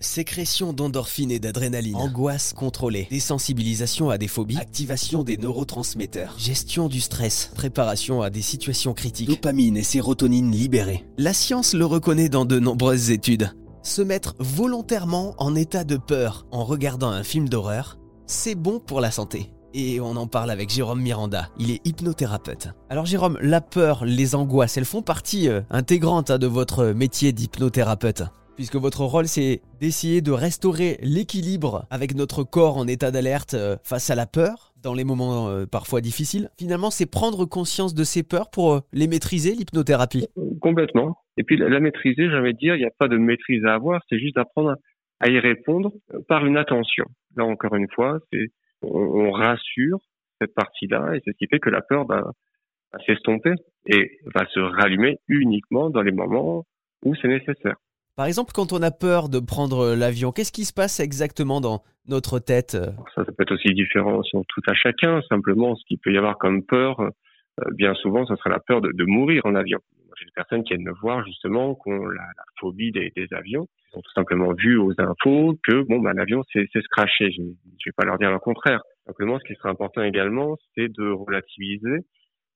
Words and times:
Sécrétion 0.00 0.72
d'endorphine 0.72 1.32
et 1.32 1.40
d'adrénaline, 1.40 1.96
angoisse 1.96 2.52
contrôlée, 2.52 3.08
désensibilisation 3.10 4.10
à 4.10 4.18
des 4.18 4.28
phobies, 4.28 4.56
activation 4.56 5.24
des 5.24 5.36
neurotransmetteurs, 5.36 6.36
gestion 6.38 6.86
du 6.86 7.00
stress, 7.00 7.50
préparation 7.56 8.22
à 8.22 8.30
des 8.30 8.42
situations 8.42 8.94
critiques, 8.94 9.28
dopamine 9.28 9.76
et 9.76 9.82
sérotonine 9.82 10.52
libérées. 10.52 11.04
La 11.18 11.32
science 11.32 11.74
le 11.74 11.84
reconnaît 11.84 12.28
dans 12.28 12.44
de 12.44 12.60
nombreuses 12.60 13.10
études. 13.10 13.50
Se 13.82 14.00
mettre 14.00 14.36
volontairement 14.38 15.34
en 15.38 15.56
état 15.56 15.82
de 15.82 15.96
peur 15.96 16.46
en 16.52 16.64
regardant 16.64 17.10
un 17.10 17.24
film 17.24 17.48
d'horreur, 17.48 17.98
c'est 18.28 18.54
bon 18.54 18.78
pour 18.78 19.00
la 19.00 19.10
santé. 19.10 19.50
Et 19.74 20.00
on 20.00 20.14
en 20.14 20.28
parle 20.28 20.52
avec 20.52 20.70
Jérôme 20.70 21.00
Miranda, 21.00 21.48
il 21.58 21.72
est 21.72 21.84
hypnothérapeute. 21.84 22.68
Alors 22.88 23.04
Jérôme, 23.04 23.36
la 23.42 23.60
peur, 23.60 24.04
les 24.04 24.36
angoisses, 24.36 24.76
elles 24.76 24.84
font 24.84 25.02
partie 25.02 25.48
euh, 25.48 25.62
intégrante 25.70 26.30
hein, 26.30 26.38
de 26.38 26.46
votre 26.46 26.86
métier 26.86 27.32
d'hypnothérapeute 27.32 28.22
puisque 28.58 28.74
votre 28.74 29.02
rôle 29.02 29.26
c'est 29.26 29.60
d'essayer 29.80 30.20
de 30.20 30.32
restaurer 30.32 30.96
l'équilibre 31.00 31.86
avec 31.92 32.16
notre 32.16 32.42
corps 32.42 32.76
en 32.76 32.88
état 32.88 33.12
d'alerte 33.12 33.54
euh, 33.54 33.76
face 33.84 34.10
à 34.10 34.16
la 34.16 34.26
peur 34.26 34.72
dans 34.82 34.94
les 34.94 35.04
moments 35.04 35.48
euh, 35.48 35.64
parfois 35.64 36.00
difficiles. 36.00 36.50
Finalement, 36.58 36.90
c'est 36.90 37.08
prendre 37.08 37.44
conscience 37.44 37.94
de 37.94 38.02
ces 38.02 38.24
peurs 38.24 38.50
pour 38.50 38.74
euh, 38.74 38.80
les 38.92 39.06
maîtriser, 39.06 39.52
l'hypnothérapie? 39.54 40.26
Complètement. 40.60 41.18
Et 41.36 41.44
puis 41.44 41.56
la, 41.56 41.78
maîtriser, 41.78 42.28
j'allais 42.28 42.52
dire, 42.52 42.74
il 42.74 42.80
n'y 42.80 42.84
a 42.84 42.90
pas 42.98 43.06
de 43.06 43.16
maîtrise 43.16 43.64
à 43.64 43.74
avoir, 43.74 44.02
c'est 44.08 44.18
juste 44.18 44.34
d'apprendre 44.34 44.74
à 45.20 45.28
y 45.30 45.38
répondre 45.38 45.92
par 46.26 46.44
une 46.44 46.56
attention. 46.56 47.04
Là 47.36 47.44
encore 47.44 47.76
une 47.76 47.88
fois, 47.94 48.18
c'est 48.32 48.46
on, 48.82 49.30
rassure 49.30 50.00
cette 50.40 50.54
partie-là 50.54 51.14
et 51.14 51.20
c'est 51.24 51.30
ce 51.30 51.36
qui 51.38 51.46
fait 51.46 51.60
que 51.60 51.70
la 51.70 51.80
peur 51.80 52.06
va 52.06 52.24
s'estomper 53.06 53.52
et 53.86 54.18
va 54.34 54.46
se 54.46 54.58
rallumer 54.58 55.18
uniquement 55.28 55.90
dans 55.90 56.02
les 56.02 56.10
moments 56.10 56.64
où 57.04 57.14
c'est 57.14 57.28
nécessaire. 57.28 57.76
Par 58.18 58.26
exemple, 58.26 58.50
quand 58.52 58.72
on 58.72 58.82
a 58.82 58.90
peur 58.90 59.28
de 59.28 59.38
prendre 59.38 59.94
l'avion, 59.94 60.32
qu'est-ce 60.32 60.50
qui 60.50 60.64
se 60.64 60.72
passe 60.72 60.98
exactement 60.98 61.60
dans 61.60 61.84
notre 62.08 62.40
tête 62.40 62.72
ça, 62.72 63.24
ça 63.24 63.24
peut 63.26 63.44
être 63.44 63.54
aussi 63.54 63.72
différent 63.74 64.24
sur 64.24 64.42
tout 64.48 64.60
à 64.66 64.74
chacun. 64.74 65.22
Simplement, 65.28 65.76
ce 65.76 65.84
qu'il 65.86 65.98
peut 65.98 66.12
y 66.12 66.18
avoir 66.18 66.36
comme 66.36 66.64
peur, 66.64 66.98
euh, 66.98 67.10
bien 67.74 67.94
souvent, 67.94 68.26
ce 68.26 68.34
serait 68.34 68.50
la 68.50 68.58
peur 68.58 68.80
de, 68.80 69.04
mourir 69.04 69.46
en 69.46 69.54
avion. 69.54 69.78
J'ai 70.18 70.24
des 70.24 70.32
personnes 70.34 70.64
qui 70.64 70.74
viennent 70.74 70.88
me 70.88 70.98
voir 71.00 71.24
justement, 71.26 71.76
qui 71.76 71.92
ont 71.92 72.08
la, 72.08 72.24
phobie 72.58 72.90
des, 72.90 73.12
avions. 73.30 73.68
Ils 73.92 73.98
ont 73.98 74.02
tout 74.02 74.12
simplement 74.16 74.52
vu 74.52 74.76
aux 74.78 74.94
infos 74.98 75.56
que 75.62 75.82
bon, 75.82 76.00
ben, 76.00 76.12
l'avion 76.12 76.42
c'est 76.52 76.66
scratché. 76.86 77.30
Je 77.30 77.42
ne 77.42 77.50
vais 77.86 77.92
pas 77.96 78.04
leur 78.04 78.18
dire 78.18 78.32
le 78.32 78.40
contraire. 78.40 78.82
Simplement, 79.06 79.38
ce 79.38 79.44
qui 79.44 79.54
serait 79.54 79.70
important 79.70 80.02
également, 80.02 80.56
c'est 80.74 80.88
de 80.88 81.08
relativiser 81.08 82.04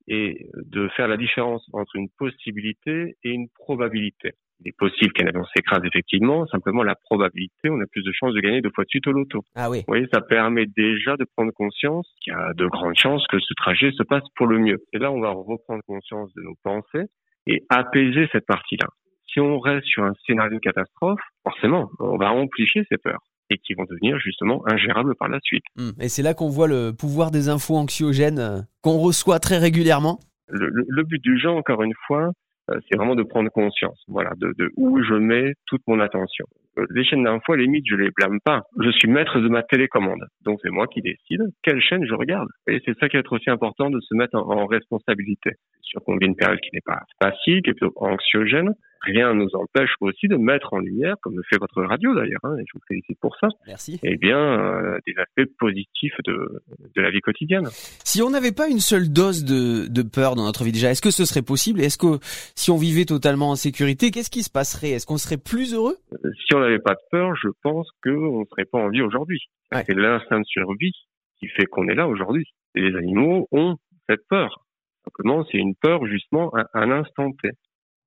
et 0.09 0.45
de 0.57 0.89
faire 0.97 1.07
la 1.07 1.17
différence 1.17 1.65
entre 1.73 1.95
une 1.95 2.09
possibilité 2.19 3.15
et 3.23 3.31
une 3.31 3.49
probabilité 3.51 4.33
il 4.63 4.69
est 4.69 4.77
possible 4.77 5.13
qu'un 5.13 5.27
avion 5.27 5.45
s'écrase 5.55 5.83
effectivement. 5.85 6.47
Simplement, 6.47 6.83
la 6.83 6.95
probabilité, 6.95 7.71
on 7.71 7.81
a 7.81 7.87
plus 7.87 8.03
de 8.03 8.13
chances 8.13 8.35
de 8.35 8.41
gagner 8.41 8.61
deux 8.61 8.71
fois 8.75 8.85
de 8.85 8.89
suite 8.89 9.07
au 9.07 9.13
loto. 9.13 9.41
Ah 9.55 9.71
oui. 9.71 9.79
Vous 9.79 9.85
voyez, 9.89 10.07
ça 10.13 10.21
permet 10.21 10.67
déjà 10.67 11.17
de 11.17 11.27
prendre 11.37 11.53
conscience 11.53 12.09
qu'il 12.23 12.33
y 12.33 12.37
a 12.37 12.53
de 12.55 12.67
grandes 12.67 12.97
chances 12.97 13.27
que 13.29 13.39
ce 13.39 13.55
trajet 13.55 13.91
se 13.93 14.03
passe 14.03 14.25
pour 14.37 14.47
le 14.47 14.59
mieux. 14.59 14.79
Et 14.93 14.99
là, 14.99 15.11
on 15.13 15.21
va 15.21 15.31
reprendre 15.31 15.83
conscience 15.87 16.33
de 16.35 16.43
nos 16.43 16.55
pensées 16.63 17.09
et 17.47 17.65
apaiser 17.69 18.29
cette 18.33 18.47
partie-là. 18.47 18.89
Si 19.33 19.41
on 19.41 19.59
reste 19.59 19.87
sur 19.87 20.05
un 20.05 20.13
scénario 20.27 20.55
de 20.55 20.61
catastrophe, 20.61 21.21
forcément, 21.43 21.91
on 21.99 22.17
va 22.17 22.33
amplifier 22.33 22.85
ces 22.91 22.99
peurs 22.99 23.23
et 23.51 23.59
qui 23.59 23.75
vont 23.75 23.85
devenir 23.85 24.19
justement 24.19 24.63
ingérables 24.67 25.15
par 25.17 25.29
la 25.29 25.39
suite. 25.43 25.65
Hmm. 25.77 25.91
Et 26.01 26.09
c'est 26.09 26.23
là 26.23 26.35
qu'on 26.35 26.49
voit 26.49 26.69
le 26.69 26.93
pouvoir 26.93 27.31
des 27.31 27.49
infos 27.49 27.77
anxiogènes 27.77 28.39
euh, 28.39 28.61
qu'on 28.83 28.99
reçoit 28.99 29.39
très 29.39 29.59
régulièrement. 29.59 30.21
Le, 30.49 30.69
le, 30.69 31.03
but 31.05 31.23
du 31.23 31.39
jeu, 31.39 31.51
encore 31.51 31.83
une 31.83 31.95
fois, 32.07 32.31
c'est 32.69 32.97
vraiment 32.97 33.15
de 33.15 33.23
prendre 33.23 33.51
conscience, 33.51 34.03
voilà, 34.09 34.31
de, 34.37 34.53
de, 34.59 34.71
où 34.77 35.03
je 35.03 35.15
mets 35.15 35.55
toute 35.67 35.83
mon 35.87 36.01
attention. 36.01 36.47
Euh, 36.79 36.87
les 36.91 37.05
chaînes 37.05 37.25
d'infos, 37.25 37.53
à 37.53 37.57
la 37.57 37.63
limite, 37.65 37.85
je 37.89 37.97
les 37.97 38.11
blâme 38.11 38.39
pas. 38.45 38.63
Je 38.81 38.91
suis 38.91 39.09
maître 39.09 39.41
de 39.41 39.49
ma 39.49 39.63
télécommande, 39.63 40.25
donc 40.45 40.59
c'est 40.63 40.71
moi 40.71 40.87
qui 40.87 41.03
décide 41.03 41.43
quelle 41.63 41.81
chaîne 41.81 42.07
je 42.07 42.15
regarde. 42.15 42.49
Et 42.67 42.81
c'est 42.85 42.99
ça 42.99 43.09
qui 43.09 43.17
est 43.17 43.33
aussi 43.33 43.51
important 43.51 43.91
de 43.91 44.01
se 44.01 44.15
mettre 44.15 44.37
en, 44.37 44.49
en 44.49 44.67
responsabilité. 44.67 45.51
Sûr 45.83 46.01
qu'on 46.05 46.17
vit 46.17 46.27
une 46.27 46.37
période 46.37 46.61
qui 46.61 46.71
n'est 46.73 46.81
pas 46.85 47.03
facile, 47.23 47.63
qui 47.63 47.71
est 47.71 47.75
plutôt 47.75 47.93
anxiogène, 47.97 48.73
rien 49.03 49.35
ne 49.35 49.43
nous 49.45 49.51
empêche 49.55 49.91
aussi 50.01 50.29
de 50.29 50.37
mettre 50.37 50.73
en 50.75 50.79
lumière, 50.79 51.17
comme 51.23 51.37
le 51.37 51.43
fait 51.49 51.59
votre 51.59 51.83
radio 51.83 52.15
d'ailleurs, 52.15 52.41
hein, 52.45 52.57
et 52.59 52.65
je 52.67 52.73
vous 52.75 52.81
félicite 52.89 53.19
pour 53.21 53.37
ça, 53.41 53.49
Merci. 53.67 53.99
eh 54.03 54.17
bien, 54.17 54.39
euh, 54.39 54.99
des 55.07 55.15
aspects 55.19 55.51
positifs 55.59 56.15
de, 56.27 56.63
de 56.95 57.01
la 57.03 57.11
vie 57.11 57.21
quotidienne. 57.21 57.67
Si 58.05 58.23
on 58.23 58.31
n'avait 58.31 58.53
pas 58.53 58.69
une 58.69 58.81
seule 58.81 59.13
dose 59.13 59.45
de, 59.45 59.87
de 59.89 60.03
peur 60.03 60.35
dans 60.37 60.45
notre 60.45 60.65
vie 60.65 60.73
déjà, 60.73 60.91
est-ce 60.91 61.03
que 61.03 61.11
ce 61.11 61.25
serait 61.25 61.43
possible? 61.43 61.81
Est-ce 61.81 61.99
que 61.99 62.19
si 62.55 62.71
on 62.71 62.77
vivait 62.77 63.05
totalement 63.05 63.51
en 63.51 63.57
sécurité, 63.57 64.11
qu'est-ce 64.11 64.31
qui 64.31 64.43
se 64.43 64.51
passerait? 64.51 64.91
Est-ce 64.91 65.07
qu'on 65.07 65.19
serait 65.19 65.39
plus 65.39 65.75
heureux? 65.75 65.97
Euh, 66.13 66.31
Si 66.47 66.55
on 66.55 66.61
n'avait 66.61 66.79
pas 66.79 66.95
de 66.95 67.01
peur, 67.11 67.35
je 67.37 67.49
pense 67.63 67.89
qu'on 68.03 68.41
ne 68.41 68.45
serait 68.47 68.65
pas 68.65 68.79
en 68.79 68.89
vie 68.89 69.03
aujourd'hui. 69.03 69.41
C'est 69.73 69.95
l'instinct 69.95 70.41
de 70.41 70.45
survie 70.47 70.93
qui 71.39 71.49
fait 71.49 71.65
qu'on 71.67 71.89
est 71.89 71.95
là 71.95 72.07
aujourd'hui. 72.07 72.45
Et 72.75 72.81
les 72.83 72.97
animaux 72.97 73.49
ont 73.53 73.77
cette 74.09 74.27
peur. 74.29 74.65
Simplement, 75.05 75.45
c'est 75.51 75.59
une 75.59 75.75
peur 75.75 76.07
justement 76.07 76.51
à 76.55 76.67
un 76.75 76.91
instant 76.91 77.33
T. 77.43 77.51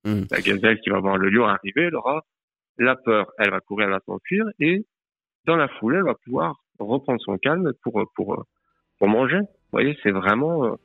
Hmm. 0.06 0.24
La 0.32 0.42
gazelle 0.42 0.80
qui 0.80 0.90
va 0.92 1.00
voir 1.00 1.18
le 1.18 1.30
lion 1.30 1.46
arriver, 1.46 1.84
elle 1.88 1.96
aura 1.96 2.24
la 2.78 2.96
peur, 2.96 3.32
elle 3.40 3.52
va 3.52 3.60
courir, 3.60 3.88
elle 3.88 3.94
va 3.94 4.00
s'enfuir 4.06 4.46
et 4.60 4.86
dans 5.46 5.56
la 5.56 5.68
foulée, 5.68 5.98
elle 5.98 6.06
va 6.06 6.16
pouvoir 6.16 6.56
reprendre 6.80 7.20
son 7.22 7.38
calme 7.38 7.72
pour 7.84 8.02
pour 8.16 8.46
pour 9.00 9.08
manger. 9.08 9.40
Vous 9.40 9.72
voyez, 9.72 9.98
c'est 10.04 10.12
vraiment 10.12 10.66
euh, 10.66 10.76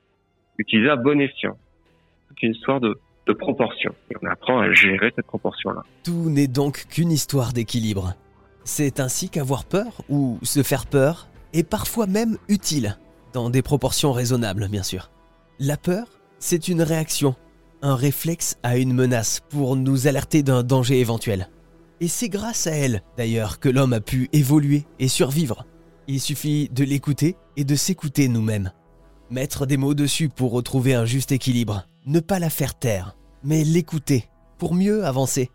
utilisé 0.59 0.91
à 0.91 0.97
bon 0.97 1.21
escient. 1.21 1.57
C'est 2.29 2.47
une 2.47 2.53
histoire 2.53 2.81
de, 2.81 2.99
de 3.27 3.33
proportion 3.33 3.95
et 4.11 4.15
on 4.23 4.27
apprend 4.27 4.59
à 4.61 4.73
gérer 4.73 5.13
cette 5.15 5.27
proportion-là. 5.27 5.83
Tout 6.05 6.31
n'est 6.31 6.49
donc 6.49 6.87
qu'une 6.89 7.11
histoire 7.11 7.53
d'équilibre. 7.53 8.15
C'est 8.65 9.01
ainsi 9.01 9.31
qu'avoir 9.31 9.65
peur 9.65 10.03
ou 10.09 10.39
se 10.43 10.63
faire 10.63 10.87
peur 10.87 11.29
est 11.53 11.69
parfois 11.69 12.07
même 12.07 12.39
utile, 12.49 12.97
dans 13.33 13.51
des 13.51 13.63
proportions 13.63 14.13
raisonnables 14.13 14.69
bien 14.69 14.83
sûr. 14.83 15.11
La 15.59 15.77
peur, 15.77 16.07
c'est 16.39 16.69
une 16.69 16.83
réaction 16.83 17.35
un 17.83 17.95
réflexe 17.95 18.57
à 18.63 18.77
une 18.77 18.93
menace 18.93 19.41
pour 19.49 19.77
nous 19.77 20.07
alerter 20.07 20.43
d'un 20.43 20.63
danger 20.63 21.01
éventuel. 21.01 21.49
Et 22.01 22.09
c'est 22.09 22.29
grâce 22.29 22.67
à 22.67 22.73
elle, 22.73 23.03
d'ailleurs, 23.17 23.61
que 23.61 23.69
l'homme 23.69 23.93
a 23.93 24.01
pu 24.01 24.29
évoluer 24.33 24.87
et 24.99 25.09
survivre. 25.09 25.67
Il 26.07 26.21
suffit 26.21 26.69
de 26.73 26.85
l'écouter 26.85 27.37
et 27.57 27.65
de 27.65 27.75
s'écouter 27.75 28.29
nous-mêmes. 28.29 28.73
Mettre 29.31 29.67
des 29.67 29.77
mots 29.77 29.95
dessus 29.95 30.29
pour 30.29 30.53
retrouver 30.53 30.95
un 30.95 31.05
juste 31.05 31.31
équilibre. 31.31 31.87
Ne 32.07 32.21
pas 32.21 32.39
la 32.39 32.51
faire 32.51 32.79
taire, 32.79 33.17
mais 33.45 33.65
l'écouter 33.65 34.29
pour 34.59 34.75
mieux 34.75 35.05
avancer. 35.05 35.51